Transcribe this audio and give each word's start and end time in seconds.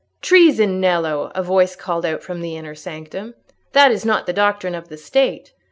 "Treason, 0.19 0.79
Nello!" 0.81 1.31
a 1.35 1.43
voice 1.43 1.75
called 1.75 2.07
out 2.07 2.23
from 2.23 2.41
the 2.41 2.57
inner 2.57 2.73
sanctum; 2.73 3.35
"that 3.73 3.91
is 3.91 4.03
not 4.03 4.25
the 4.25 4.33
doctrine 4.33 4.73
of 4.73 4.89
the 4.89 4.97
State. 4.97 5.53